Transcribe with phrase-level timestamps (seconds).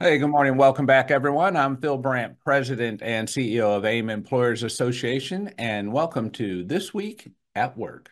[0.00, 0.56] Hey, good morning.
[0.56, 1.56] Welcome back, everyone.
[1.56, 7.28] I'm Phil Brandt, President and CEO of AAIM Employers Association, and welcome to This Week
[7.56, 8.08] at Work.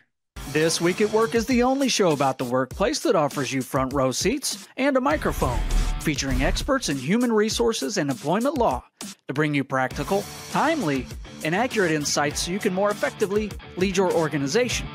[0.49, 3.93] This Week at Work is the only show about the workplace that offers you front
[3.93, 5.61] row seats and a microphone,
[6.01, 8.83] featuring experts in human resources and employment law
[9.29, 11.07] to bring you practical, timely,
[11.45, 14.89] and accurate insights so you can more effectively lead your organization.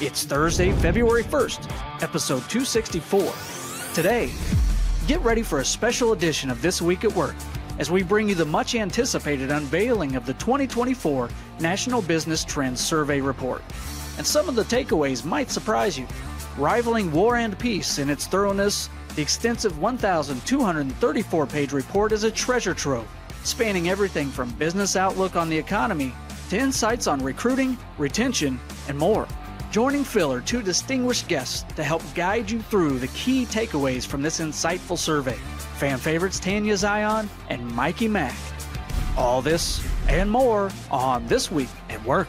[0.00, 3.32] It's Thursday, February 1st, episode 264.
[3.94, 4.30] Today,
[5.06, 7.36] Get ready for a special edition of This Week at Work
[7.78, 13.20] as we bring you the much anticipated unveiling of the 2024 National Business Trends Survey
[13.20, 13.62] Report.
[14.18, 16.08] And some of the takeaways might surprise you.
[16.58, 22.74] Rivaling War and Peace in its thoroughness, the extensive 1,234 page report is a treasure
[22.74, 23.06] trove,
[23.44, 26.12] spanning everything from business outlook on the economy
[26.50, 29.28] to insights on recruiting, retention, and more.
[29.70, 34.22] Joining Phil are two distinguished guests to help guide you through the key takeaways from
[34.22, 35.36] this insightful survey.
[35.76, 38.34] Fan favorites Tanya Zion and Mikey Mack.
[39.18, 42.28] All this and more on This Week at Work.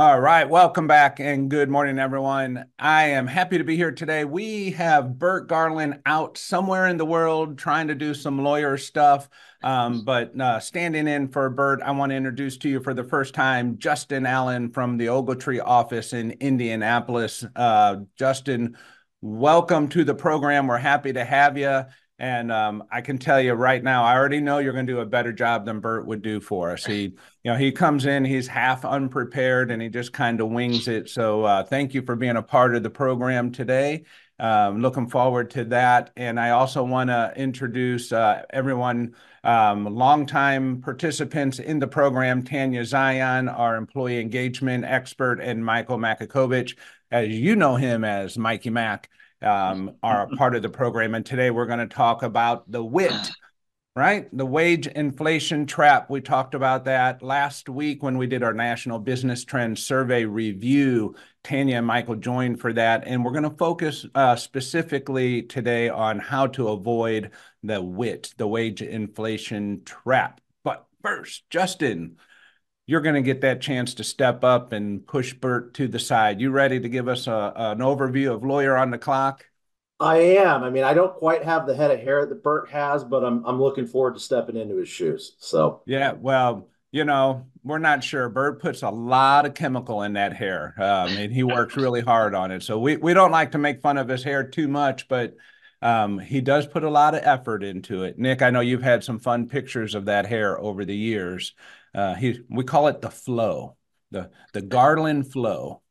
[0.00, 2.64] All right, welcome back and good morning, everyone.
[2.78, 4.24] I am happy to be here today.
[4.24, 9.28] We have Bert Garland out somewhere in the world trying to do some lawyer stuff.
[9.62, 13.04] Um, but uh, standing in for Bert, I want to introduce to you for the
[13.04, 17.44] first time Justin Allen from the Ogletree office in Indianapolis.
[17.54, 18.78] Uh, Justin,
[19.20, 20.66] welcome to the program.
[20.66, 21.82] We're happy to have you.
[22.20, 25.00] And um, I can tell you right now, I already know you're going to do
[25.00, 26.84] a better job than Bert would do for us.
[26.84, 30.86] He, you know, he comes in, he's half unprepared, and he just kind of wings
[30.86, 31.08] it.
[31.08, 34.04] So uh, thank you for being a part of the program today.
[34.38, 36.10] Um, looking forward to that.
[36.14, 42.84] And I also want to introduce uh, everyone, um, longtime participants in the program, Tanya
[42.84, 46.76] Zion, our employee engagement expert, and Michael Maciekowich,
[47.10, 49.08] as you know him as Mikey Mack
[49.42, 51.14] um, are part of the program.
[51.14, 53.30] And today we're going to talk about the WIT,
[53.96, 54.28] right?
[54.36, 56.10] The wage inflation trap.
[56.10, 61.14] We talked about that last week when we did our National Business Trends Survey review.
[61.42, 63.04] Tanya and Michael joined for that.
[63.06, 67.30] And we're going to focus uh, specifically today on how to avoid
[67.62, 70.40] the WIT, the wage inflation trap.
[70.64, 72.16] But first, Justin,
[72.90, 76.40] you're going to get that chance to step up and push Bert to the side.
[76.40, 79.46] You ready to give us a, an overview of Lawyer on the Clock?
[80.00, 80.64] I am.
[80.64, 83.46] I mean, I don't quite have the head of hair that Bert has, but I'm
[83.46, 85.36] I'm looking forward to stepping into his shoes.
[85.38, 88.28] So yeah, well, you know, we're not sure.
[88.28, 92.34] Bert puts a lot of chemical in that hair, um, and he works really hard
[92.34, 92.64] on it.
[92.64, 95.36] So we we don't like to make fun of his hair too much, but
[95.80, 98.18] um, he does put a lot of effort into it.
[98.18, 101.54] Nick, I know you've had some fun pictures of that hair over the years.
[101.94, 103.76] Uh, he we call it the flow,
[104.10, 105.82] the the Garland flow.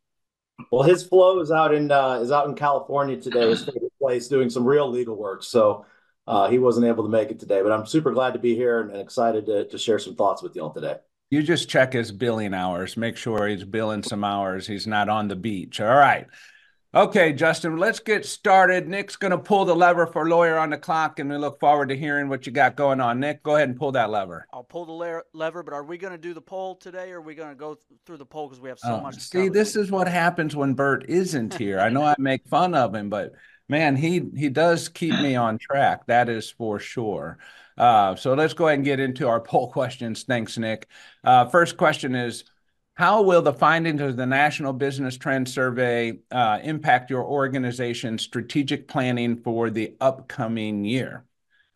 [0.71, 4.27] Well, his flow is out in uh, is out in California today, his favorite place,
[4.27, 5.43] doing some real legal work.
[5.43, 5.85] So
[6.27, 8.81] uh, he wasn't able to make it today, but I'm super glad to be here
[8.81, 10.97] and, and excited to to share some thoughts with y'all today.
[11.29, 12.97] You just check his billing hours.
[12.97, 14.65] Make sure he's billing some hours.
[14.65, 15.79] He's not on the beach.
[15.79, 16.25] All right.
[16.91, 18.87] Okay, Justin, let's get started.
[18.87, 21.89] Nick's going to pull the lever for lawyer on the clock, and we look forward
[21.89, 23.19] to hearing what you got going on.
[23.19, 24.47] Nick, go ahead and pull that lever.
[24.51, 27.17] I'll pull the le- lever, but are we going to do the poll today, or
[27.17, 29.19] are we going to go th- through the poll because we have so oh, much?
[29.19, 31.79] see, this is what happens when Bert isn't here.
[31.79, 33.33] I know I make fun of him, but
[33.67, 36.07] man, he he does keep me on track.
[36.07, 37.37] That is for sure.
[37.77, 40.23] Uh, so let's go ahead and get into our poll questions.
[40.23, 40.87] Thanks, Nick.
[41.23, 42.45] Uh, first question is
[42.99, 48.89] how will the findings of the National Business Trend Survey uh, impact your organization's strategic
[48.89, 51.23] planning for the upcoming year?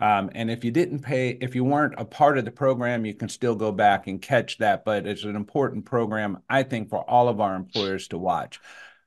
[0.02, 3.14] Um, and if you didn't pay, if you weren't a part of the program, you
[3.14, 4.84] can still go back and catch that.
[4.84, 8.60] But it's an important program, I think, for all of our employers to watch.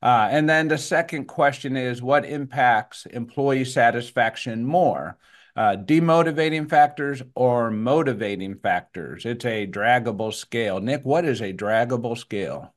[0.03, 5.19] Uh, and then the second question is what impacts employee satisfaction more?
[5.57, 9.25] Uh, demotivating factors or motivating factors.
[9.25, 10.81] It's a draggable scale.
[10.81, 12.75] Nick, what is a draggable scale?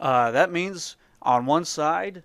[0.00, 2.22] Uh, that means on one side,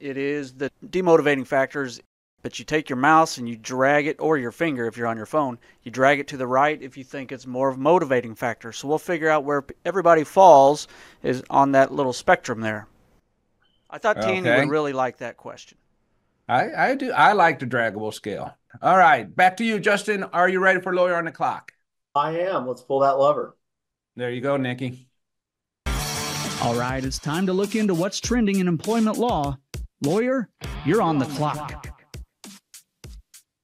[0.00, 2.00] it is the demotivating factors,
[2.42, 5.16] but you take your mouse and you drag it, or your finger if you're on
[5.16, 7.80] your phone, you drag it to the right if you think it's more of a
[7.80, 8.72] motivating factor.
[8.72, 10.88] So we'll figure out where everybody falls
[11.22, 12.86] is on that little spectrum there.
[13.90, 14.60] I thought Tanya okay.
[14.60, 15.78] would really like that question.
[16.48, 17.12] I, I do.
[17.12, 18.54] I like the draggable scale.
[18.82, 20.24] All right, back to you, Justin.
[20.24, 21.72] Are you ready for lawyer on the clock?
[22.14, 22.66] I am.
[22.66, 23.56] Let's pull that lever.
[24.16, 25.08] There you go, Nikki.
[26.62, 29.58] All right, it's time to look into what's trending in employment law.
[30.02, 30.48] Lawyer,
[30.84, 31.88] you're on the clock.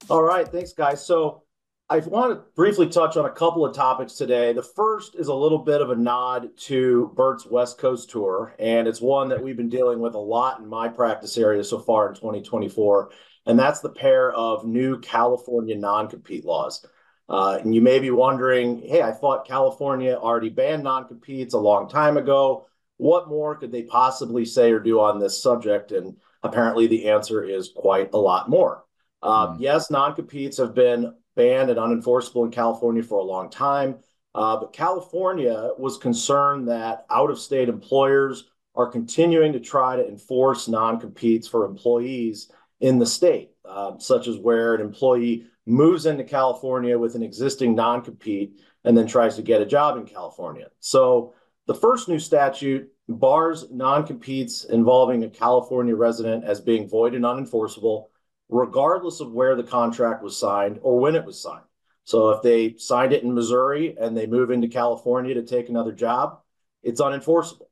[0.09, 1.05] All right, thanks, guys.
[1.05, 1.43] So
[1.89, 4.53] I want to briefly touch on a couple of topics today.
[4.53, 8.87] The first is a little bit of a nod to Bert's West Coast tour, and
[8.87, 12.07] it's one that we've been dealing with a lot in my practice area so far
[12.09, 13.11] in 2024,
[13.45, 16.85] and that's the pair of new California non-compete laws.
[17.29, 21.89] Uh, and you may be wondering, hey, I thought California already banned non-competes a long
[21.89, 22.67] time ago.
[22.97, 25.91] What more could they possibly say or do on this subject?
[25.91, 28.83] And apparently the answer is quite a lot more.
[29.23, 29.55] Uh, mm.
[29.59, 33.99] Yes, non-competes have been banned and unenforceable in California for a long time.
[34.33, 40.07] Uh, but California was concerned that out of state employers are continuing to try to
[40.07, 46.05] enforce non competes for employees in the state, uh, such as where an employee moves
[46.05, 50.05] into California with an existing non compete and then tries to get a job in
[50.05, 50.67] California.
[50.79, 51.33] So
[51.67, 57.23] the first new statute bars non competes involving a California resident as being void and
[57.23, 58.07] unenforceable
[58.49, 61.63] regardless of where the contract was signed or when it was signed.
[62.03, 65.93] So if they signed it in Missouri and they move into California to take another
[65.93, 66.39] job,
[66.83, 67.67] it's unenforceable.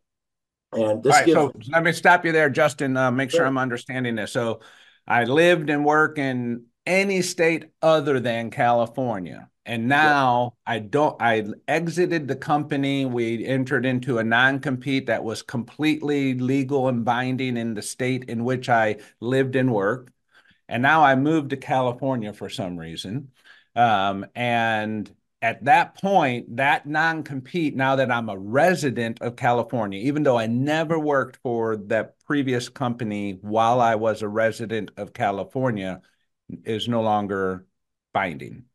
[0.71, 2.95] And this gives- so let me stop you there, Justin.
[2.95, 4.31] Uh, make sure I'm understanding this.
[4.31, 4.61] So
[5.09, 9.49] I lived and work in any state other than California.
[9.65, 10.73] And now yeah.
[10.73, 13.05] I don't, I exited the company.
[13.05, 18.25] We entered into a non compete that was completely legal and binding in the state
[18.25, 20.11] in which I lived and worked.
[20.67, 23.31] And now I moved to California for some reason.
[23.75, 25.09] Um, and
[25.41, 30.37] at that point, that non compete, now that I'm a resident of California, even though
[30.37, 36.01] I never worked for that previous company while I was a resident of California,
[36.65, 37.65] is no longer
[38.13, 38.65] binding.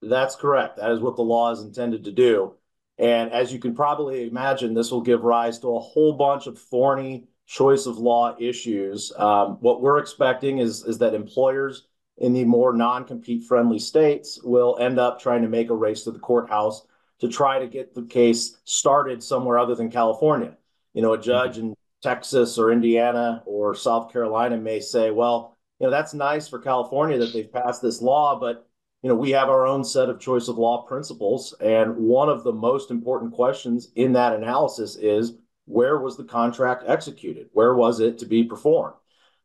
[0.00, 0.76] That's correct.
[0.76, 2.54] That is what the law is intended to do.
[2.98, 6.58] And as you can probably imagine, this will give rise to a whole bunch of
[6.58, 9.12] thorny choice of law issues.
[9.16, 11.86] Um, what we're expecting is, is that employers
[12.18, 16.10] in the more non-compete friendly states will end up trying to make a race to
[16.10, 16.86] the courthouse
[17.20, 20.56] to try to get the case started somewhere other than California.
[20.94, 25.86] You know, a judge in Texas or Indiana or South Carolina may say, well, you
[25.86, 28.66] know, that's nice for California that they've passed this law, but
[29.02, 31.54] you know, we have our own set of choice of law principles.
[31.60, 35.34] And one of the most important questions in that analysis is
[35.66, 37.48] where was the contract executed?
[37.52, 38.96] Where was it to be performed?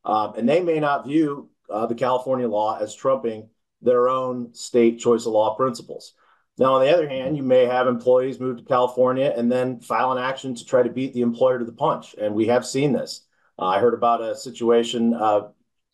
[0.04, 3.48] Um, and they may not view uh, the California law as trumping
[3.80, 6.14] their own state choice of law principles.
[6.58, 10.12] Now, on the other hand, you may have employees move to California and then file
[10.12, 12.14] an action to try to beat the employer to the punch.
[12.20, 13.26] And we have seen this.
[13.58, 15.48] Uh, I heard about a situation, uh,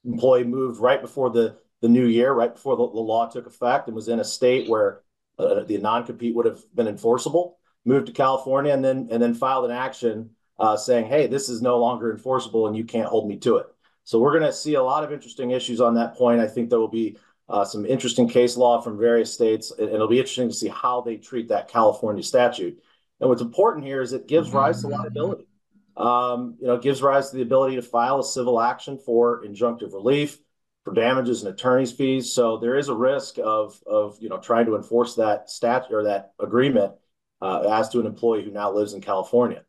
[0.05, 3.87] employee moved right before the, the new year, right before the, the law took effect,
[3.87, 5.03] and was in a state where
[5.39, 9.35] uh, the non compete would have been enforceable moved to California, and then and then
[9.35, 13.29] filed an action uh, saying, "Hey, this is no longer enforceable, and you can't hold
[13.29, 13.67] me to it."
[14.09, 16.41] So we're going to see a lot of interesting issues on that point.
[16.41, 20.09] I think there will be uh, some interesting case law from various states, and it'll
[20.09, 22.83] be interesting to see how they treat that California statute.
[23.21, 25.47] And what's important here is it gives rise to liability.
[25.95, 29.45] Um, you know, it gives rise to the ability to file a civil action for
[29.45, 30.39] injunctive relief,
[30.87, 32.33] for damages and attorney's fees.
[32.33, 36.05] So there is a risk of of you know trying to enforce that statute or
[36.05, 36.95] that agreement
[37.43, 39.65] uh, as to an employee who now lives in California.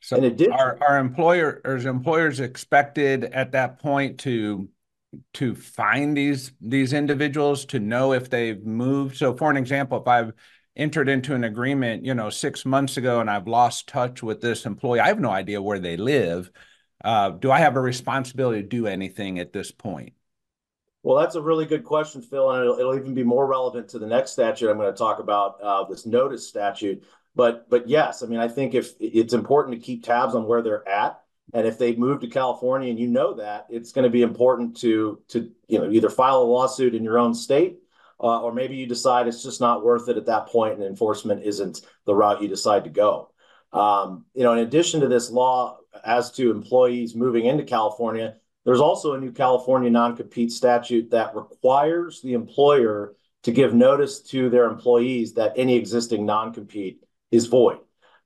[0.00, 4.68] So, addition, are, are employers employers expected at that point to
[5.34, 9.16] to find these these individuals to know if they've moved?
[9.16, 10.32] So, for an example, if I've
[10.76, 14.66] entered into an agreement, you know, six months ago, and I've lost touch with this
[14.66, 16.50] employee, I have no idea where they live.
[17.02, 20.12] Uh, do I have a responsibility to do anything at this point?
[21.02, 24.00] Well, that's a really good question, Phil, and it'll, it'll, even be more relevant to
[24.00, 27.04] the next statute I'm going to talk about, uh, this notice statute.
[27.36, 30.62] But but yes, I mean, I think if it's important to keep tabs on where
[30.62, 31.20] they're at,
[31.54, 34.78] and if they've moved to California and you know that, it's going to be important
[34.78, 37.78] to to you know either file a lawsuit in your own state,
[38.20, 41.44] uh, or maybe you decide it's just not worth it at that point, and enforcement
[41.44, 43.30] isn't the route you decide to go.
[43.72, 48.80] Um, you know, in addition to this law as to employees moving into California there's
[48.80, 53.14] also a new California non-compete statute that requires the employer
[53.44, 57.78] to give notice to their employees that any existing non-compete is void.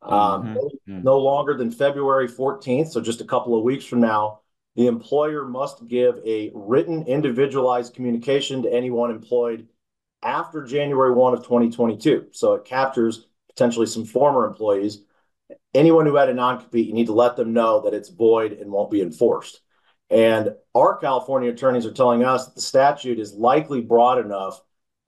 [0.02, 1.02] Um, mm-hmm.
[1.02, 4.40] No longer than February 14th, so just a couple of weeks from now,
[4.76, 9.68] the employer must give a written individualized communication to anyone employed
[10.22, 12.28] after January 1 of 2022.
[12.32, 15.02] So it captures potentially some former employees.
[15.74, 18.70] Anyone who had a non-compete, you need to let them know that it's void and
[18.70, 19.60] won't be enforced.
[20.08, 24.60] And our California attorneys are telling us that the statute is likely broad enough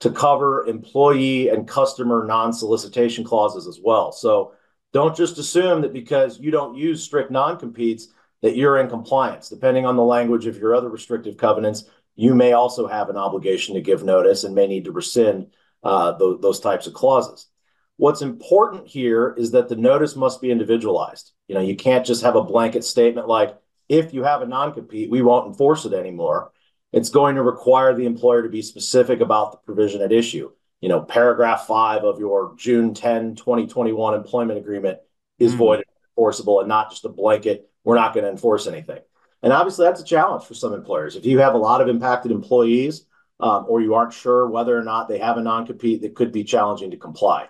[0.03, 4.11] to cover employee and customer non solicitation clauses as well.
[4.11, 4.51] So
[4.91, 8.09] don't just assume that because you don't use strict non competes
[8.41, 9.47] that you're in compliance.
[9.47, 11.85] Depending on the language of your other restrictive covenants,
[12.17, 15.47] you may also have an obligation to give notice and may need to rescind
[15.83, 17.47] uh, th- those types of clauses.
[17.95, 21.31] What's important here is that the notice must be individualized.
[21.47, 23.57] You know, you can't just have a blanket statement like,
[23.87, 26.51] if you have a non compete, we won't enforce it anymore.
[26.93, 30.51] It's going to require the employer to be specific about the provision at issue.
[30.79, 34.99] You know, paragraph five of your June 10, 2021 employment agreement
[35.39, 35.57] is mm.
[35.57, 38.99] void and enforceable and not just a blanket, we're not going to enforce anything.
[39.41, 41.15] And obviously, that's a challenge for some employers.
[41.15, 43.05] If you have a lot of impacted employees,
[43.39, 46.31] um, or you aren't sure whether or not they have a non compete, that could
[46.31, 47.47] be challenging to comply.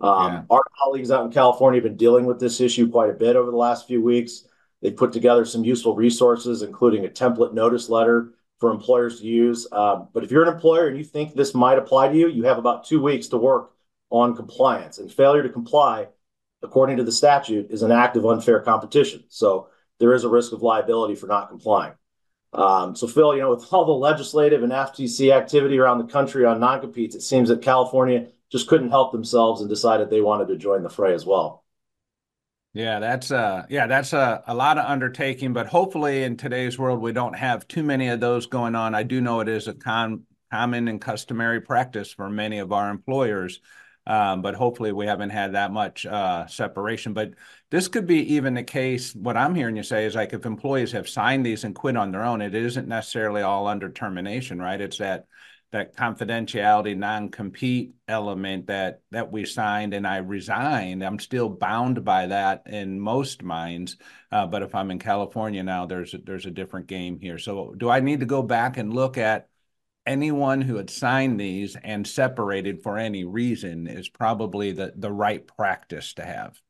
[0.00, 0.42] Um, yeah.
[0.50, 3.50] Our colleagues out in California have been dealing with this issue quite a bit over
[3.50, 4.44] the last few weeks.
[4.82, 9.66] They've put together some useful resources, including a template notice letter for employers to use.
[9.72, 12.44] Um, but if you're an employer and you think this might apply to you, you
[12.44, 13.72] have about two weeks to work
[14.10, 14.98] on compliance.
[14.98, 16.08] And failure to comply,
[16.62, 19.24] according to the statute, is an act of unfair competition.
[19.28, 21.94] So there is a risk of liability for not complying.
[22.52, 26.44] Um, so, Phil, you know, with all the legislative and FTC activity around the country
[26.44, 30.56] on non-competes, it seems that California just couldn't help themselves and decided they wanted to
[30.56, 31.59] join the fray as well.
[32.72, 37.00] Yeah, that's uh yeah, that's a, a lot of undertaking, but hopefully in today's world
[37.00, 38.94] we don't have too many of those going on.
[38.94, 40.22] I do know it is a con-
[40.52, 43.60] common and customary practice for many of our employers.
[44.06, 47.12] Um, but hopefully we haven't had that much uh, separation.
[47.12, 47.34] But
[47.70, 49.14] this could be even the case.
[49.14, 52.10] What I'm hearing you say is like if employees have signed these and quit on
[52.10, 54.80] their own, it isn't necessarily all under termination, right?
[54.80, 55.26] It's that
[55.72, 62.26] that confidentiality non-compete element that that we signed and I resigned, I'm still bound by
[62.26, 63.96] that in most minds.
[64.32, 67.38] Uh, but if I'm in California now, there's a, there's a different game here.
[67.38, 69.48] So do I need to go back and look at
[70.06, 75.46] anyone who had signed these and separated for any reason is probably the the right
[75.46, 76.60] practice to have?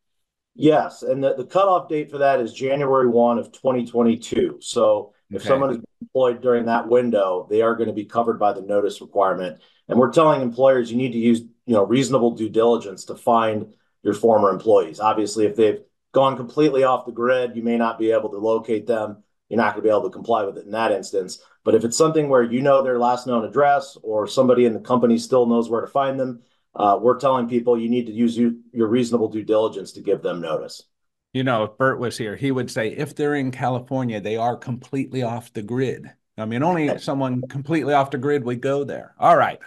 [0.54, 4.58] Yes, and the, the cutoff date for that is January 1 of 2022.
[4.60, 5.48] So if okay.
[5.48, 9.00] someone is employed during that window, they are going to be covered by the notice
[9.00, 9.60] requirement.
[9.88, 13.74] And we're telling employers you need to use, you know, reasonable due diligence to find
[14.02, 14.98] your former employees.
[14.98, 15.80] Obviously, if they've
[16.12, 19.22] gone completely off the grid, you may not be able to locate them.
[19.48, 21.40] You're not going to be able to comply with it in that instance.
[21.64, 24.80] But if it's something where you know their last known address or somebody in the
[24.80, 26.42] company still knows where to find them,
[26.74, 30.22] uh, we're telling people you need to use you, your reasonable due diligence to give
[30.22, 30.84] them notice
[31.32, 34.56] you know, if Bert was here, he would say if they're in California, they are
[34.56, 36.10] completely off the grid.
[36.36, 39.14] I mean, only someone completely off the grid would go there.
[39.18, 39.58] All right.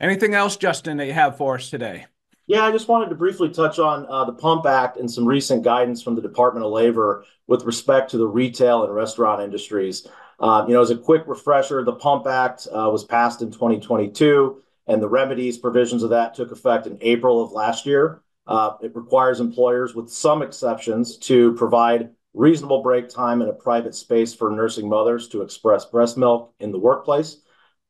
[0.00, 2.06] Anything else, Justin, that you have for us today?
[2.46, 5.64] Yeah, I just wanted to briefly touch on uh, the Pump Act and some recent
[5.64, 10.06] guidance from the Department of Labor with respect to the retail and restaurant industries.
[10.38, 14.62] Uh, you know, as a quick refresher, the Pump Act uh, was passed in 2022,
[14.86, 18.22] and the remedies provisions of that took effect in April of last year.
[18.46, 23.94] Uh, it requires employers, with some exceptions, to provide reasonable break time in a private
[23.94, 27.38] space for nursing mothers to express breast milk in the workplace.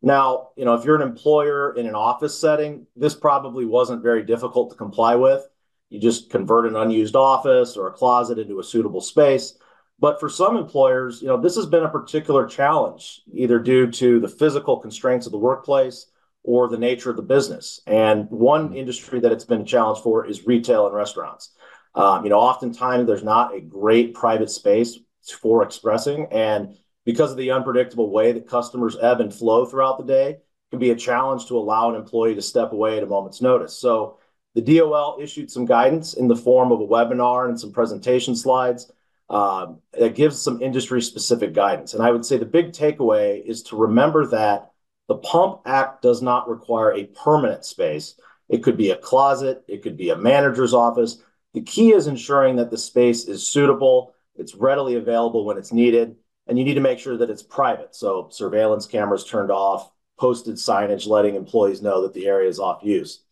[0.03, 4.23] Now, you know, if you're an employer in an office setting, this probably wasn't very
[4.23, 5.47] difficult to comply with.
[5.91, 9.59] You just convert an unused office or a closet into a suitable space.
[9.99, 14.21] But for some employers, you know, this has been a particular challenge, either due to
[14.21, 16.07] the physical constraints of the workplace
[16.47, 17.81] or the nature of the business.
[17.87, 18.77] And one mm-hmm.
[18.77, 21.51] industry that it's been a challenge for is retail and restaurants.
[21.95, 24.99] Um, you know, oftentimes there's not a great private space
[25.43, 30.05] for expressing, and because of the unpredictable way that customers ebb and flow throughout the
[30.05, 33.07] day, it can be a challenge to allow an employee to step away at a
[33.07, 33.77] moment's notice.
[33.77, 34.19] So
[34.55, 38.91] the DOL issued some guidance in the form of a webinar and some presentation slides
[39.31, 41.95] um, that gives some industry specific guidance.
[41.95, 44.73] And I would say the big takeaway is to remember that
[45.09, 48.19] the Pump Act does not require a permanent space.
[48.49, 51.23] It could be a closet, it could be a manager's office.
[51.55, 56.17] The key is ensuring that the space is suitable, it's readily available when it's needed,
[56.47, 57.95] and you need to make sure that it's private.
[57.95, 62.83] So, surveillance cameras turned off, posted signage letting employees know that the area is off
[62.83, 63.23] use.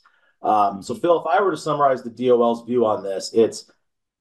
[0.43, 3.71] Um, so, Phil, if I were to summarize the DOL's view on this, it's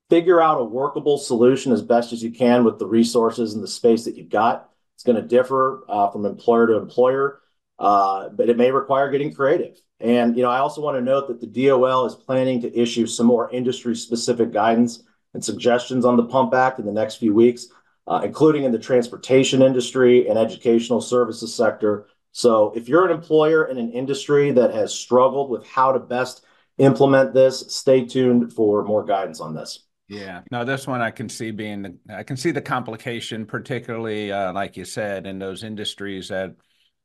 [0.10, 3.68] figure out a workable solution as best as you can with the resources and the
[3.68, 4.70] space that you've got.
[4.96, 7.40] It's going to differ uh, from employer to employer
[7.80, 9.80] uh, but it may require getting creative.
[10.00, 13.08] And you know, I also want to note that the DOL is planning to issue
[13.08, 15.04] some more industry-specific guidance
[15.34, 17.68] and suggestions on the Pump Act in the next few weeks,
[18.08, 22.08] uh, including in the transportation industry and educational services sector.
[22.32, 26.44] So, if you're an employer in an industry that has struggled with how to best
[26.78, 29.86] implement this, stay tuned for more guidance on this.
[30.10, 34.32] Yeah, no, this one I can see being the, I can see the complication, particularly
[34.32, 36.56] uh, like you said, in those industries that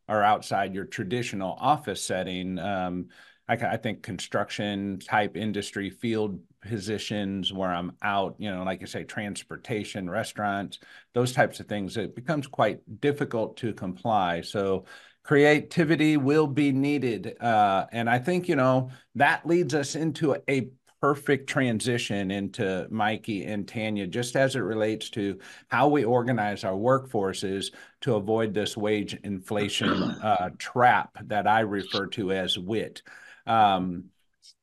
[0.09, 2.59] are outside your traditional office setting.
[2.59, 3.09] Um,
[3.49, 8.87] I, I, think construction type industry field positions where I'm out, you know, like you
[8.87, 10.79] say, transportation, restaurants,
[11.15, 14.43] those types of things, it becomes quite difficult to comply.
[14.43, 14.85] So
[15.23, 17.37] creativity will be needed.
[17.41, 23.45] Uh, and I think, you know, that leads us into a perfect transition into Mikey
[23.45, 25.39] and Tanya, just as it relates to
[25.69, 29.91] how we organize our workforces to avoid this wage inflation
[30.23, 33.03] uh, trap that I refer to as WIT.
[33.47, 34.07] Um,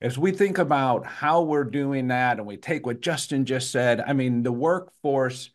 [0.01, 4.01] as we think about how we're doing that and we take what Justin just said,
[4.06, 5.51] I mean, the workforce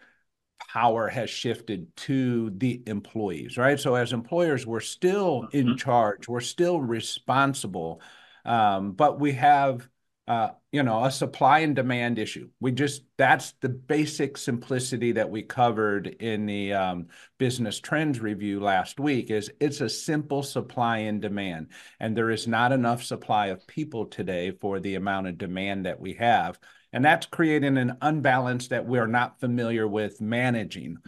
[0.73, 3.79] power has shifted to the employees, right?
[3.79, 5.77] So as employers, we're still in mm-hmm.
[5.77, 8.01] charge, we're still responsible,
[8.45, 9.89] um, but we have
[10.29, 12.49] uh, you know, a supply and demand issue.
[12.61, 17.07] We just that's the basic simplicity that we covered in the um,
[17.39, 19.31] business trends review last week.
[19.31, 24.07] Is it's a simple supply and demand, and there is not enough supply of people
[24.07, 26.61] today for the amount of demand that we have,
[26.93, 30.99] and that's creating an unbalance that we're not familiar with managing.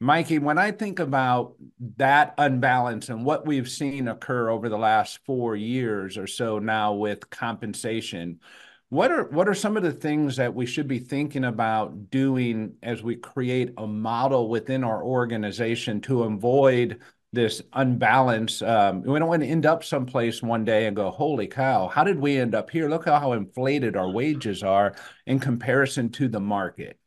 [0.00, 1.56] Mikey, when I think about
[1.96, 6.94] that unbalance and what we've seen occur over the last four years or so now
[6.94, 8.38] with compensation,
[8.90, 12.76] what are what are some of the things that we should be thinking about doing
[12.82, 17.00] as we create a model within our organization to avoid
[17.32, 18.62] this unbalance?
[18.62, 21.88] Um, we don't want to end up someplace one day and go, "Holy cow!
[21.88, 22.88] How did we end up here?
[22.88, 24.94] Look how inflated our wages are
[25.26, 26.98] in comparison to the market."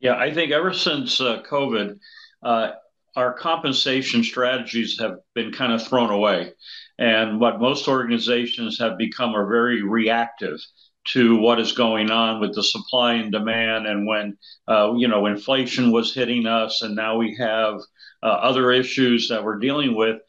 [0.00, 1.98] Yeah, I think ever since uh, COVID,
[2.42, 2.70] uh,
[3.16, 6.52] our compensation strategies have been kind of thrown away.
[6.98, 10.60] And what most organizations have become are very reactive
[11.06, 14.36] to what is going on with the supply and demand and when
[14.68, 17.80] uh, you know inflation was hitting us and now we have
[18.22, 20.20] uh, other issues that we're dealing with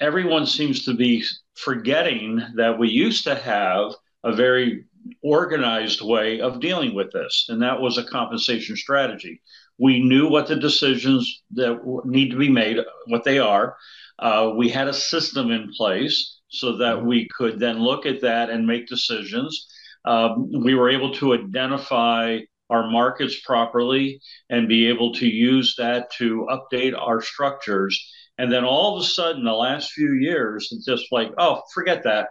[0.00, 1.22] everyone seems to be
[1.54, 3.92] forgetting that we used to have
[4.24, 4.84] a very
[5.22, 9.40] organized way of dealing with this and that was a compensation strategy
[9.78, 13.76] we knew what the decisions that need to be made what they are
[14.18, 18.50] uh, we had a system in place so that we could then look at that
[18.50, 19.68] and make decisions
[20.04, 22.38] um, we were able to identify
[22.72, 28.10] our markets properly and be able to use that to update our structures.
[28.38, 32.04] And then all of a sudden, the last few years, it's just like, oh, forget
[32.04, 32.28] that.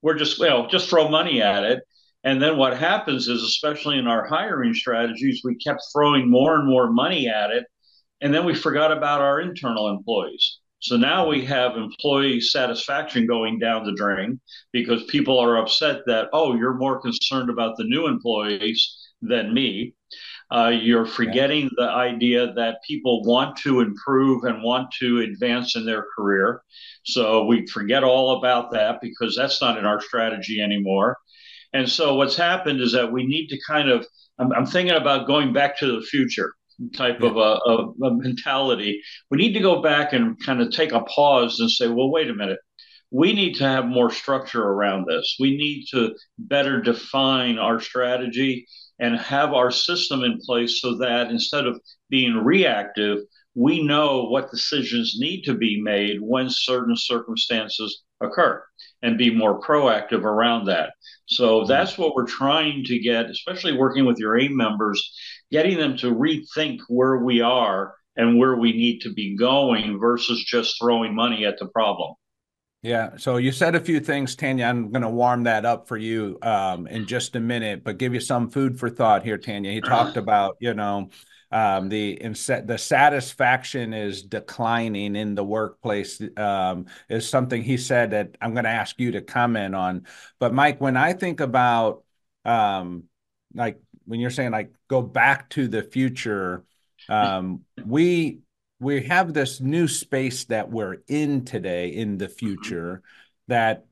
[0.00, 1.82] We're just, you know, just throw money at it.
[2.24, 6.68] And then what happens is, especially in our hiring strategies, we kept throwing more and
[6.68, 7.64] more money at it.
[8.20, 10.58] And then we forgot about our internal employees.
[10.82, 14.40] So now we have employee satisfaction going down the drain
[14.72, 19.94] because people are upset that, oh, you're more concerned about the new employees than me.
[20.50, 25.86] Uh, you're forgetting the idea that people want to improve and want to advance in
[25.86, 26.62] their career.
[27.04, 31.16] So we forget all about that because that's not in our strategy anymore.
[31.72, 34.06] And so what's happened is that we need to kind of,
[34.38, 36.52] I'm, I'm thinking about going back to the future
[36.94, 37.28] type yeah.
[37.28, 39.00] of a, a, a mentality.
[39.30, 42.30] We need to go back and kind of take a pause and say, well, wait
[42.30, 42.58] a minute.
[43.10, 45.36] We need to have more structure around this.
[45.38, 48.66] We need to better define our strategy
[48.98, 53.18] and have our system in place so that instead of being reactive,
[53.54, 58.62] we know what decisions need to be made when certain circumstances occur
[59.02, 60.90] and be more proactive around that.
[61.26, 61.68] So mm-hmm.
[61.68, 65.14] that's what we're trying to get, especially working with your AAIM members,
[65.50, 70.44] getting them to rethink where we are and where we need to be going versus
[70.44, 72.14] just throwing money at the problem.
[72.82, 73.16] Yeah.
[73.16, 74.66] So you said a few things, Tanya.
[74.66, 78.12] I'm going to warm that up for you um, in just a minute, but give
[78.12, 79.70] you some food for thought here, Tanya.
[79.70, 81.10] He talked about, you know,
[81.52, 82.18] um, the
[82.64, 88.64] the satisfaction is declining in the workplace um, is something he said that I'm going
[88.64, 90.06] to ask you to comment on.
[90.38, 92.04] But Mike, when I think about
[92.46, 93.04] um,
[93.54, 96.64] like when you're saying like go back to the future,
[97.10, 98.40] um, we
[98.80, 103.02] we have this new space that we're in today in the future
[103.48, 103.84] that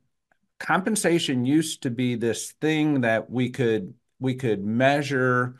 [0.59, 5.57] compensation used to be this thing that we could we could measure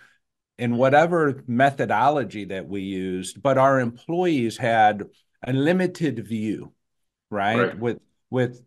[0.61, 5.05] in whatever methodology that we used, but our employees had
[5.43, 6.73] a limited view,
[7.31, 7.59] right?
[7.59, 7.79] right.
[7.79, 8.63] With with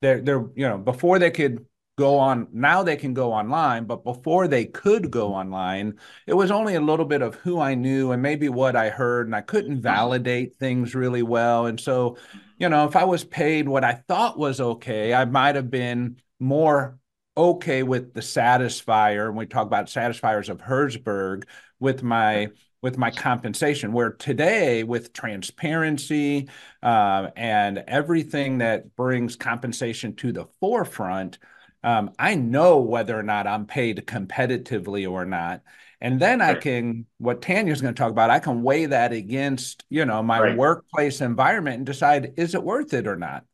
[0.00, 1.66] their their you know before they could
[1.98, 6.50] go on now they can go online but before they could go online it was
[6.50, 9.42] only a little bit of who i knew and maybe what i heard and i
[9.42, 9.82] couldn't mm-hmm.
[9.82, 12.16] validate things really well and so
[12.58, 16.16] you know if i was paid what i thought was okay i might have been
[16.40, 16.98] more
[17.36, 21.44] okay with the satisfier and we talk about satisfiers of herzberg
[21.80, 22.48] with my
[22.82, 26.48] with my compensation where today with transparency
[26.82, 31.38] uh, and everything that brings compensation to the forefront
[31.84, 35.62] um, I know whether or not I'm paid competitively or not.
[36.00, 36.56] And then right.
[36.56, 40.22] I can, what Tanya's going to talk about, I can weigh that against, you know,
[40.22, 40.56] my right.
[40.56, 43.44] workplace environment and decide, is it worth it or not?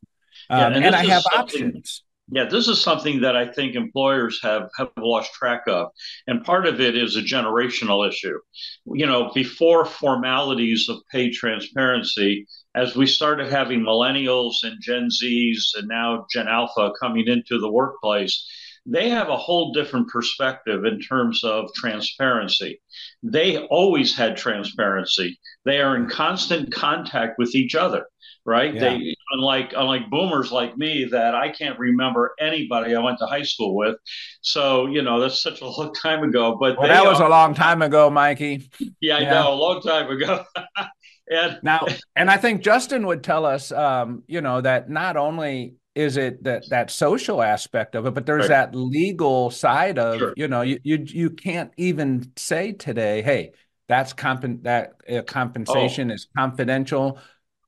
[0.51, 2.03] Um, yeah, and, and I have options.
[2.31, 5.89] Yeah, this is something that I think employers have, have lost track of.
[6.27, 8.39] And part of it is a generational issue.
[8.87, 15.69] You know, before formalities of pay transparency, as we started having millennials and Gen Zs
[15.77, 18.47] and now Gen Alpha coming into the workplace,
[18.91, 22.81] they have a whole different perspective in terms of transparency.
[23.23, 25.39] They always had transparency.
[25.65, 28.07] They are in constant contact with each other,
[28.47, 28.73] right?
[28.73, 28.81] Yeah.
[28.81, 33.43] They unlike unlike boomers like me that I can't remember anybody I went to high
[33.43, 33.97] school with.
[34.41, 37.31] So, you know, that's such a long time ago, but well, that was are, a
[37.31, 38.71] long time ago, Mikey.
[39.01, 39.31] Yeah, I yeah.
[39.35, 40.45] know, a long time ago.
[41.31, 45.75] and now and I think Justin would tell us um, you know, that not only
[45.99, 48.71] is it that that social aspect of it but there's right.
[48.71, 50.33] that legal side of sure.
[50.37, 53.51] you know you, you you can't even say today hey
[53.89, 56.15] that's comp that uh, compensation oh.
[56.15, 57.19] is confidential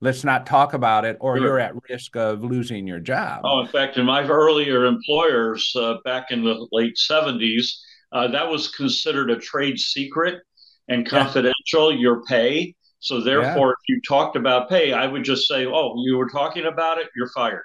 [0.01, 1.45] let's not talk about it or sure.
[1.45, 5.95] you're at risk of losing your job oh in fact in my earlier employers uh,
[6.05, 7.79] back in the late 70s
[8.13, 10.37] uh, that was considered a trade secret
[10.87, 11.99] and confidential yeah.
[11.99, 13.73] your pay so therefore yeah.
[13.73, 17.09] if you talked about pay i would just say oh you were talking about it
[17.17, 17.65] you're fired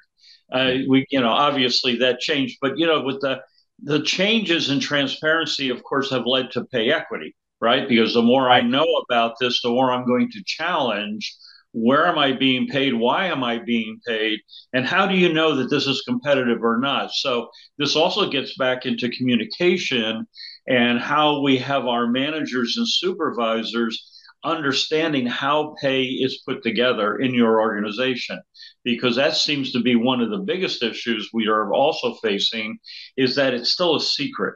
[0.51, 3.41] uh, we, you know, obviously that changed, but you know, with the
[3.83, 7.89] the changes in transparency, of course, have led to pay equity, right?
[7.89, 11.35] Because the more I know about this, the more I'm going to challenge
[11.75, 12.93] where am I being paid?
[12.93, 14.39] Why am I being paid?
[14.71, 17.11] And how do you know that this is competitive or not?
[17.11, 20.25] So, this also gets back into communication
[20.67, 24.14] and how we have our managers and supervisors
[24.45, 28.39] understanding how pay is put together in your organization
[28.83, 32.77] because that seems to be one of the biggest issues we are also facing
[33.17, 34.55] is that it's still a secret.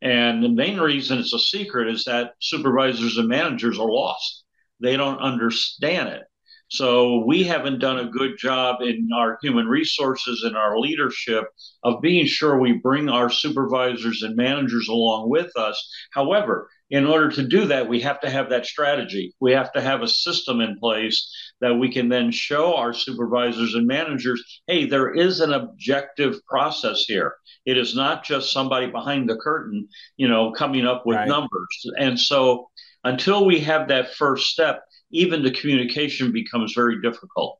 [0.00, 4.44] And the main reason it's a secret is that supervisors and managers are lost.
[4.80, 6.22] They don't understand it
[6.74, 11.44] so we haven't done a good job in our human resources and our leadership
[11.84, 15.80] of being sure we bring our supervisors and managers along with us.
[16.12, 19.34] However, in order to do that, we have to have that strategy.
[19.40, 23.74] We have to have a system in place that we can then show our supervisors
[23.74, 27.36] and managers hey, there is an objective process here.
[27.64, 31.28] It is not just somebody behind the curtain, you know, coming up with right.
[31.28, 31.86] numbers.
[31.98, 32.68] And so
[33.04, 37.58] until we have that first step, even the communication becomes very difficult.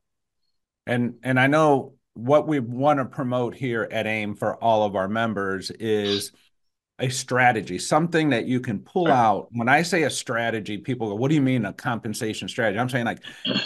[0.87, 4.95] And and I know what we want to promote here at AAIM for all of
[4.95, 6.31] our members is
[6.99, 9.49] a strategy, something that you can pull out.
[9.51, 12.79] When I say a strategy, people go, What do you mean a compensation strategy?
[12.79, 13.19] I'm saying, like,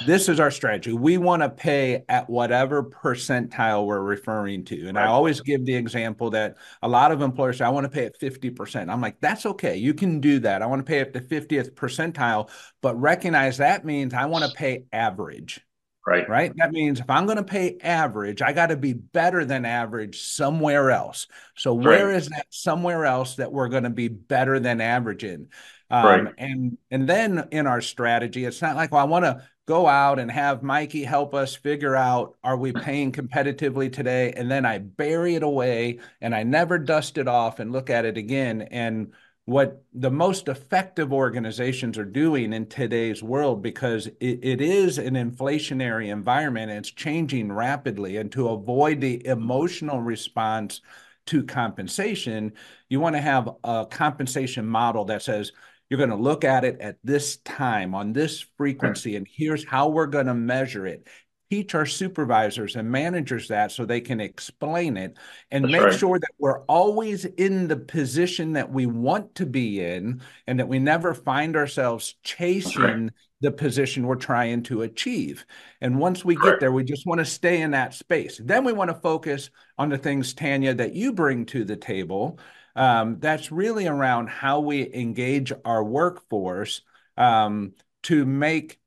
[0.08, 0.94] this is our strategy.
[0.94, 4.88] We want to pay at whatever percentile we're referring to.
[4.88, 7.90] And I always give the example that a lot of employers say, I want to
[7.90, 8.90] pay at 50%.
[8.90, 9.78] I'm like, That's okay.
[9.78, 10.64] You can do that.
[10.64, 12.50] I want to pay at the 50th percentile,
[12.82, 15.62] but recognize that means I want to pay average.
[16.10, 16.28] Right.
[16.28, 16.52] Right.
[16.58, 20.20] That means if I'm going to pay average, I got to be better than average
[20.20, 21.28] somewhere else.
[21.56, 22.16] So where right.
[22.16, 25.50] is that somewhere else that we're going to be better than average in?
[25.92, 26.34] Um, right.
[26.40, 30.18] And and then in our strategy, it's not like well, I want to go out
[30.18, 34.80] and have Mikey help us figure out are we paying competitively today, and then I
[34.80, 39.14] bury it away and I never dust it off and look at it again and
[39.50, 45.16] what the most effective organizations are doing in today's world because it, it is an
[45.16, 50.82] inflationary environment and it's changing rapidly and to avoid the emotional response
[51.26, 52.54] to compensation
[52.90, 55.52] you want to have a compensation model that says
[55.90, 59.90] you're going to look at it at this time on this frequency and here's how
[59.90, 61.08] we're going to measure it
[61.50, 65.18] teach our supervisors and managers that so they can explain it
[65.50, 65.94] and That's make right.
[66.00, 70.68] sure that we're always in the position that we want to be in and that
[70.68, 73.12] we never find ourselves chasing right.
[73.42, 75.46] the position we're trying to achieve.
[75.82, 78.40] And once we get there, we just want to stay in that space.
[78.44, 82.40] Then we want to focus on the things, Tanya, that you bring to the table.
[82.76, 86.82] Um, that's really around how we engage our workforce
[87.18, 88.80] um, to make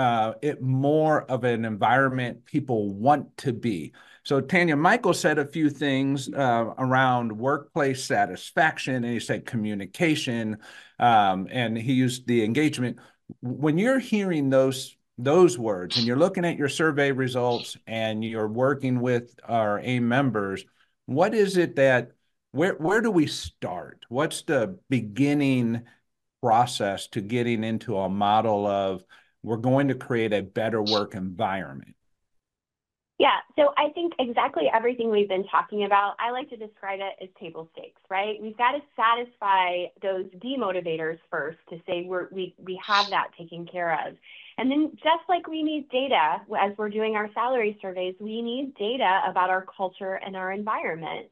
[0.00, 3.92] uh, it more of an environment people want to be.
[4.22, 10.56] So Tanya, Michael said a few things uh, around workplace satisfaction, and he said communication,
[10.98, 12.96] um, and he used the engagement.
[13.42, 18.48] When you're hearing those those words, and you're looking at your survey results, and you're
[18.48, 20.64] working with our AAIM members,
[21.04, 22.12] what is it that
[22.52, 24.06] where where do we start?
[24.08, 25.82] What's the beginning
[26.40, 29.04] process to getting into a model of
[29.42, 31.94] we're going to create a better work environment.
[33.18, 37.22] Yeah, so I think exactly everything we've been talking about, I like to describe it
[37.22, 38.40] as table stakes, right?
[38.40, 43.66] We've got to satisfy those demotivators first to say we're, we, we have that taken
[43.66, 44.14] care of.
[44.56, 48.74] And then just like we need data as we're doing our salary surveys, we need
[48.78, 51.26] data about our culture and our environment.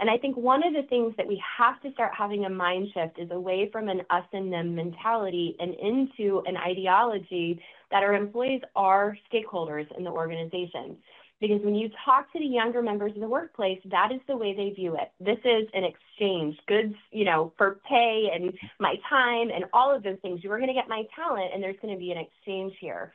[0.00, 2.88] And I think one of the things that we have to start having a mind
[2.94, 8.14] shift is away from an us and them mentality and into an ideology that our
[8.14, 10.96] employees are stakeholders in the organization.
[11.40, 14.54] Because when you talk to the younger members of the workplace, that is the way
[14.56, 15.10] they view it.
[15.20, 20.02] This is an exchange, goods, you know, for pay and my time and all of
[20.02, 20.42] those things.
[20.42, 23.12] You are going to get my talent, and there's going to be an exchange here.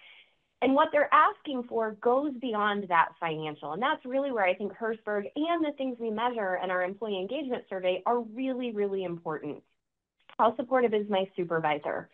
[0.62, 3.72] And what they're asking for goes beyond that financial.
[3.74, 7.20] And that's really where I think Herzberg and the things we measure in our employee
[7.20, 9.64] engagement survey are really, really important.
[10.38, 12.10] How supportive is my supervisor?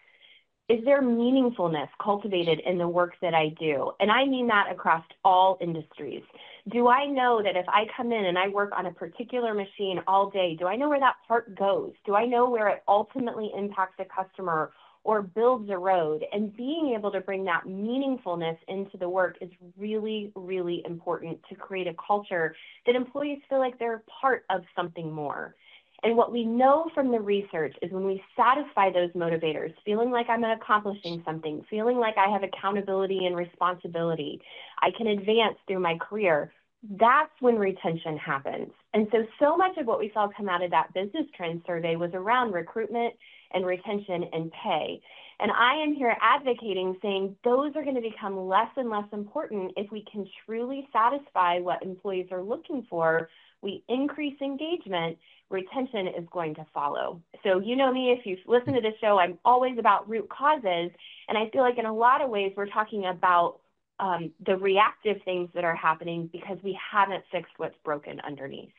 [0.67, 3.91] is there meaningfulness cultivated in the work that I do?
[3.99, 6.23] And I mean that across all industries.
[6.71, 10.01] Do I know that if I come in and I work on a particular machine
[10.07, 11.91] all day, do I know where that part goes?
[12.05, 14.71] Do I know where it ultimately impacts a customer
[15.05, 16.25] or builds a road?
[16.33, 21.55] And being able to bring that meaningfulness into the work is really, really important to
[21.55, 25.55] create a culture that employees feel like they're part of something more.
[26.03, 30.27] And what we know from the research is when we satisfy those motivators, feeling like
[30.27, 34.41] I'm accomplishing something, feeling like I have accountability and responsibility,
[34.81, 36.51] I can advance through my career,
[36.99, 38.71] that's when retention happens.
[38.93, 41.95] And so, so much of what we saw come out of that business trend survey
[41.95, 43.13] was around recruitment
[43.53, 45.01] and retention and pay.
[45.39, 49.73] And I am here advocating saying those are going to become less and less important
[49.75, 53.29] if we can truly satisfy what employees are looking for.
[53.61, 55.17] We increase engagement
[55.49, 57.21] retention is going to follow.
[57.43, 60.91] So, you know me, if you've listened to this show, I'm always about root causes.
[61.27, 63.59] And I feel like in a lot of ways, we're talking about
[63.99, 68.73] um, the reactive things that are happening because we haven't fixed what's broken underneath.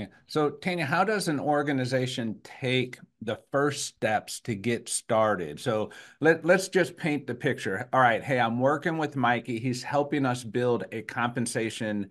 [0.00, 0.06] Yeah.
[0.26, 5.60] So, Tanya, how does an organization take the first steps to get started?
[5.60, 7.88] So, let, let's just paint the picture.
[7.92, 8.22] All right.
[8.22, 9.58] Hey, I'm working with Mikey.
[9.58, 12.10] He's helping us build a compensation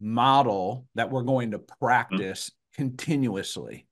[0.00, 1.84] model that we're going to mm-hmm.
[1.84, 3.86] practice continuously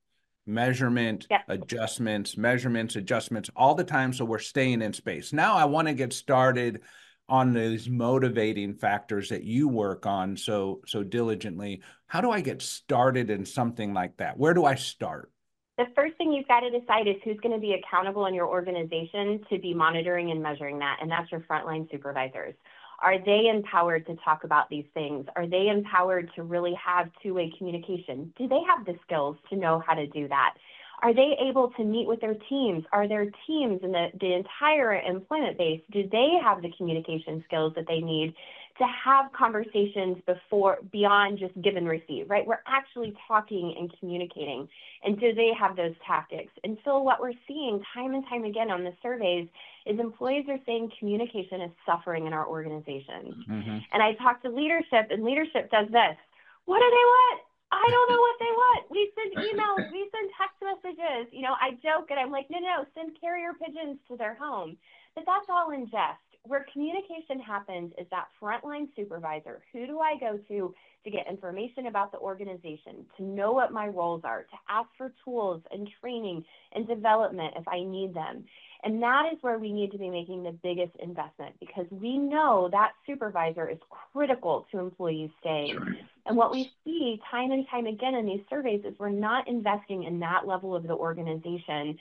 [0.45, 1.43] measurement yeah.
[1.47, 5.95] adjustments measurements adjustments all the time so we're staying in space now i want to
[5.95, 6.81] get started
[7.29, 12.61] on these motivating factors that you work on so so diligently how do i get
[12.61, 15.31] started in something like that where do i start
[15.79, 18.47] the first thing you've got to decide is who's going to be accountable in your
[18.47, 22.55] organization to be monitoring and measuring that and that's your frontline supervisors
[23.03, 25.27] are they empowered to talk about these things?
[25.35, 28.33] Are they empowered to really have two way communication?
[28.39, 30.55] Do they have the skills to know how to do that?
[31.03, 32.85] Are they able to meet with their teams?
[32.93, 37.73] Are their teams and the, the entire employment base, do they have the communication skills
[37.75, 38.35] that they need
[38.79, 42.47] to have conversations before beyond just give and receive, right?
[42.47, 44.67] We're actually talking and communicating.
[45.05, 46.53] And do they have those tactics?
[46.65, 49.49] And so what we're seeing time and time again on the surveys
[49.85, 53.35] is employees are saying communication is suffering in our organizations.
[53.49, 53.79] Mm-hmm.
[53.93, 56.17] And I talk to leadership and leadership does this.
[56.65, 57.41] What do they want?
[57.73, 58.83] I don't know what they want.
[58.93, 61.33] We send emails, we send text messages.
[61.33, 64.77] You know, I joke and I'm like, no, no, send carrier pigeons to their home.
[65.15, 69.63] But that's all in jest where communication happens is that frontline supervisor.
[69.73, 73.89] Who do I go to to get information about the organization, to know what my
[73.89, 78.45] roles are, to ask for tools and training and development if I need them?
[78.85, 82.69] And that is where we need to be making the biggest investment because we know
[82.73, 83.79] that supervisor is
[84.13, 85.75] critical to employees staying.
[85.75, 85.95] Sure.
[86.27, 90.05] And what we see time and time again in these surveys is we're not investing
[90.05, 91.97] in that level of the organization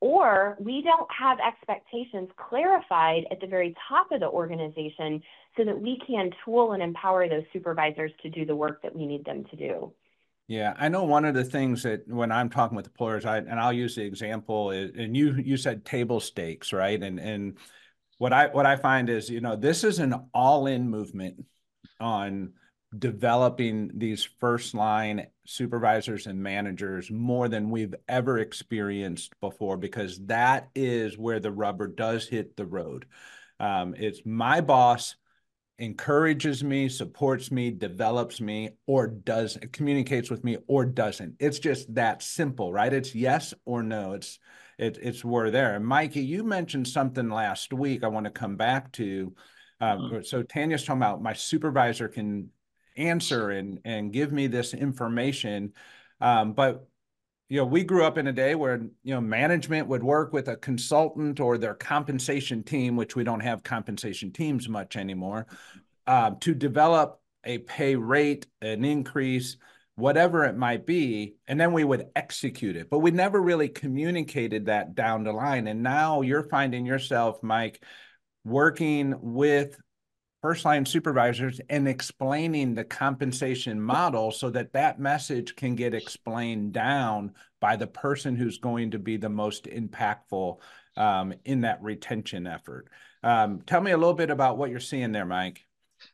[0.00, 5.22] or we don't have expectations clarified at the very top of the organization
[5.56, 9.06] so that we can tool and empower those supervisors to do the work that we
[9.06, 9.92] need them to do.
[10.46, 13.58] Yeah, I know one of the things that when I'm talking with employers, I and
[13.58, 17.02] I'll use the example is, and you you said table stakes, right?
[17.02, 17.58] And and
[18.18, 21.44] what I what I find is, you know, this is an all-in movement
[21.98, 22.52] on
[22.98, 30.68] developing these first line supervisors and managers more than we've ever experienced before because that
[30.74, 33.06] is where the rubber does hit the road.
[33.58, 35.16] Um, it's my boss
[35.78, 41.36] encourages me, supports me, develops me, or does communicates with me or doesn't.
[41.38, 42.92] It's just that simple, right?
[42.92, 44.12] It's yes or no.
[44.12, 44.38] It's
[44.78, 45.74] it, it's we're there.
[45.74, 48.04] And Mikey, you mentioned something last week.
[48.04, 49.34] I want to come back to.
[49.80, 50.22] Um, mm-hmm.
[50.22, 52.50] So Tanya's talking about my supervisor can
[52.96, 55.72] answer and and give me this information
[56.20, 56.88] um, but
[57.54, 60.48] you know we grew up in a day where you know management would work with
[60.48, 65.46] a consultant or their compensation team which we don't have compensation teams much anymore
[66.08, 69.56] uh, to develop a pay rate, an increase,
[69.96, 72.90] whatever it might be, and then we would execute it.
[72.90, 75.66] But we never really communicated that down the line.
[75.66, 77.82] And now you're finding yourself, Mike,
[78.44, 79.78] working with
[80.44, 86.70] first line supervisors and explaining the compensation model so that that message can get explained
[86.70, 90.58] down by the person who's going to be the most impactful
[90.98, 92.90] um, in that retention effort.
[93.22, 95.64] Um, tell me a little bit about what you're seeing there, Mike.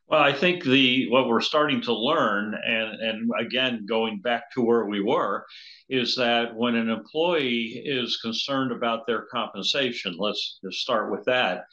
[0.07, 4.63] Well, I think the what we're starting to learn, and and again going back to
[4.63, 5.45] where we were,
[5.89, 11.65] is that when an employee is concerned about their compensation, let's just start with that.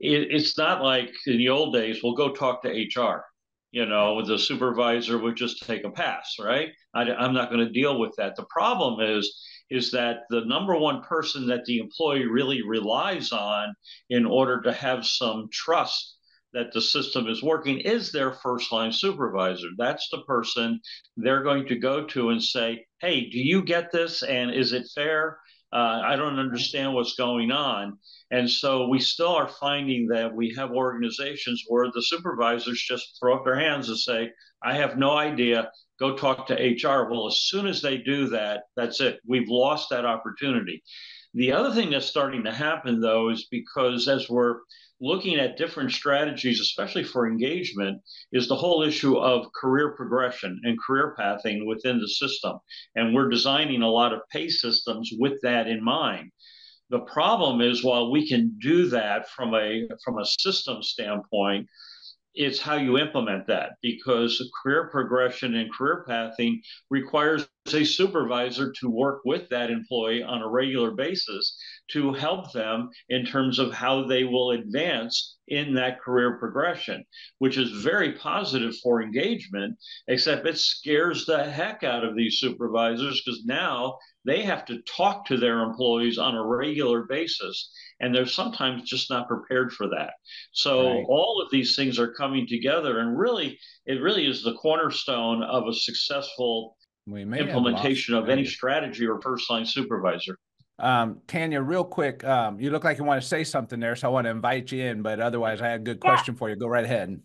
[0.00, 3.24] It, it's not like in the old days, we'll go talk to HR.
[3.72, 6.70] You know, the supervisor would just take a pass, right?
[6.94, 8.34] I, I'm not going to deal with that.
[8.36, 13.72] The problem is is that the number one person that the employee really relies on
[14.08, 16.16] in order to have some trust
[16.52, 19.68] that the system is working is their first line supervisor.
[19.78, 20.80] That's the person
[21.16, 24.24] they're going to go to and say, Hey, do you get this?
[24.24, 25.38] And is it fair?
[25.72, 27.98] Uh, I don't understand what's going on.
[28.30, 33.36] And so we still are finding that we have organizations where the supervisors just throw
[33.36, 34.30] up their hands and say,
[34.62, 35.70] I have no idea.
[36.00, 37.10] Go talk to HR.
[37.10, 39.20] Well, as soon as they do that, that's it.
[39.26, 40.82] We've lost that opportunity.
[41.34, 44.60] The other thing that's starting to happen, though, is because as we're
[45.00, 48.00] looking at different strategies, especially for engagement,
[48.32, 52.58] is the whole issue of career progression and career pathing within the system.
[52.96, 56.30] And we're designing a lot of pay systems with that in mind.
[56.90, 61.68] The problem is while we can do that from a from a system standpoint,
[62.34, 68.88] it's how you implement that because career progression and career pathing requires a supervisor to
[68.88, 71.56] work with that employee on a regular basis
[71.90, 77.04] to help them in terms of how they will advance in that career progression,
[77.38, 83.20] which is very positive for engagement, except it scares the heck out of these supervisors
[83.20, 88.26] because now they have to talk to their employees on a regular basis and they're
[88.26, 90.12] sometimes just not prepared for that
[90.52, 91.06] so right.
[91.08, 95.66] all of these things are coming together and really it really is the cornerstone of
[95.66, 96.76] a successful
[97.16, 100.36] implementation of any strategy or first line supervisor
[100.80, 104.08] um, Tanya, real quick, um, you look like you want to say something there, so
[104.08, 105.02] I want to invite you in.
[105.02, 106.56] But otherwise, I had a good question for you.
[106.56, 107.20] Go right ahead.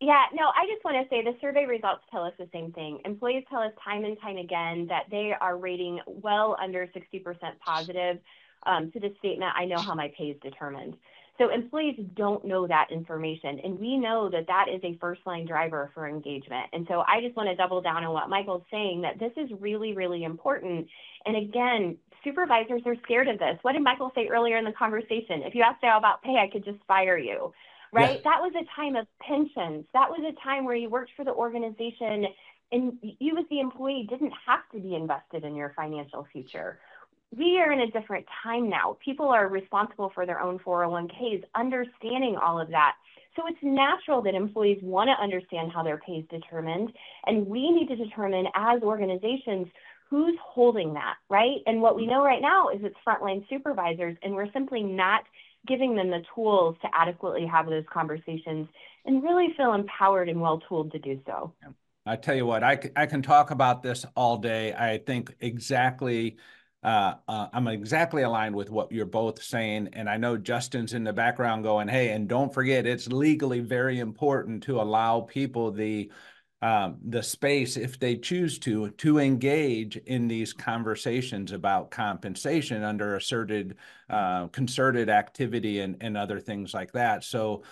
[0.00, 3.00] Yeah, no, I just want to say the survey results tell us the same thing.
[3.04, 7.22] Employees tell us time and time again that they are rating well under 60%
[7.64, 8.18] positive
[8.66, 10.96] um, to the statement, I know how my pay is determined.
[11.38, 15.46] So employees don't know that information, and we know that that is a first line
[15.46, 16.66] driver for engagement.
[16.72, 19.50] And so I just want to double down on what Michael's saying that this is
[19.60, 20.86] really, really important.
[21.26, 23.58] And again, supervisors are scared of this.
[23.62, 25.42] What did Michael say earlier in the conversation?
[25.42, 27.52] If you asked Al about pay, I could just fire you,
[27.92, 28.16] right?
[28.16, 28.20] Yeah.
[28.24, 29.84] That was a time of pensions.
[29.92, 32.26] That was a time where you worked for the organization
[32.72, 36.78] and you as the employee didn't have to be invested in your financial future
[37.36, 38.96] we are in a different time now.
[39.04, 42.94] People are responsible for their own 401ks, understanding all of that.
[43.34, 46.92] So it's natural that employees want to understand how their pay is determined.
[47.26, 49.66] And we need to determine as organizations
[50.08, 51.58] who's holding that, right?
[51.66, 55.24] And what we know right now is it's frontline supervisors, and we're simply not
[55.66, 58.68] giving them the tools to adequately have those conversations
[59.04, 61.52] and really feel empowered and well tooled to do so.
[62.06, 64.72] I tell you what, I, I can talk about this all day.
[64.72, 66.36] I think exactly
[66.86, 69.90] uh, uh, I'm exactly aligned with what you're both saying.
[69.94, 73.98] And I know Justin's in the background going, hey, and don't forget, it's legally very
[73.98, 76.10] important to allow people the
[76.62, 83.16] um, the space, if they choose to, to engage in these conversations about compensation under
[83.16, 83.76] asserted,
[84.08, 87.24] uh, concerted activity and, and other things like that.
[87.24, 87.62] So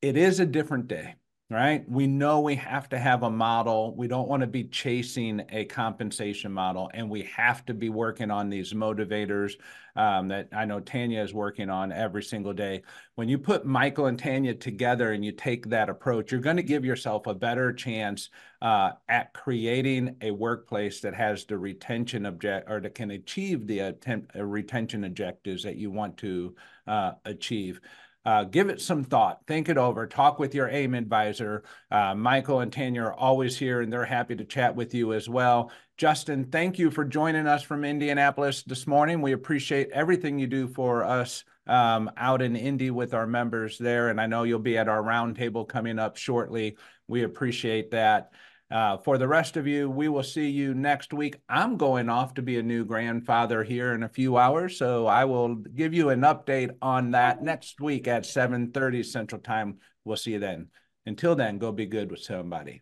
[0.00, 1.16] it is a different day
[1.52, 1.88] right?
[1.88, 3.94] We know we have to have a model.
[3.94, 8.30] We don't want to be chasing a compensation model, and we have to be working
[8.30, 9.54] on these motivators
[9.94, 12.82] um, that I know Tanya is working on every single day.
[13.14, 16.62] When you put Michael and Tanya together and you take that approach, you're going to
[16.62, 18.30] give yourself a better chance
[18.62, 23.80] uh, at creating a workplace that has the retention object or that can achieve the
[23.80, 26.54] attempt, uh, retention objectives that you want to
[26.86, 27.80] uh, achieve.
[28.24, 31.64] Uh, give it some thought, think it over, talk with your AAIM advisor.
[31.90, 35.28] Uh, Michael and Tanya are always here and they're happy to chat with you as
[35.28, 35.72] well.
[35.96, 39.20] Justin, thank you for joining us from Indianapolis this morning.
[39.20, 44.08] We appreciate everything you do for us um, out in Indy with our members there.
[44.08, 46.76] And I know you'll be at our roundtable coming up shortly.
[47.08, 48.32] We appreciate that.
[48.72, 51.36] Uh, for the rest of you, we will see you next week.
[51.46, 55.26] I'm going off to be a new grandfather here in a few hours, so I
[55.26, 59.76] will give you an update on that next week at 7:30 Central Time.
[60.06, 60.68] We'll see you then.
[61.04, 62.80] Until then, go be good with somebody.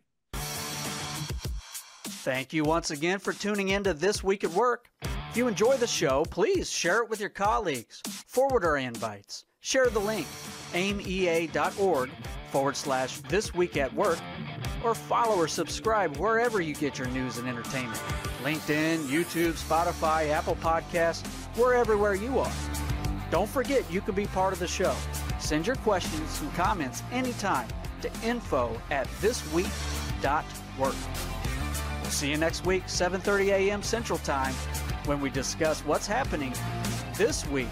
[2.22, 4.90] Thank you once again for tuning in to This Week at Work.
[5.02, 9.88] If you enjoy the show, please share it with your colleagues, forward our invites, share
[9.88, 10.28] the link,
[10.72, 12.10] aaimea.org
[12.50, 14.18] forward slash This Week at Work,
[14.84, 18.00] or follow or subscribe wherever you get your news and entertainment.
[18.42, 21.26] LinkedIn, YouTube, Spotify, Apple Podcasts,
[21.56, 22.52] we're everywhere you are.
[23.30, 24.94] Don't forget you can be part of the show.
[25.38, 27.68] Send your questions and comments anytime
[28.02, 30.94] to info at thisweek.work.
[32.02, 33.82] We'll see you next week, 7.30 a.m.
[33.82, 34.54] Central Time,
[35.04, 36.52] when we discuss what's happening
[37.16, 37.68] this week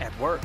[0.00, 0.40] at work.